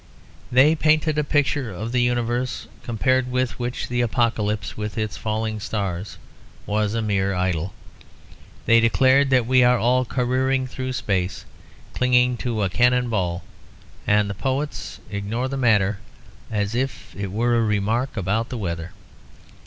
[0.51, 5.59] They painted a picture of the universe compared with which the Apocalypse with its falling
[5.59, 6.17] stars
[6.65, 7.71] was a mere idyll.
[8.65, 11.45] They declared that we are all careering through space,
[11.93, 13.43] clinging to a cannon ball,
[14.07, 15.99] and the poets ignore the matter
[16.49, 18.93] as if it were a remark about the weather.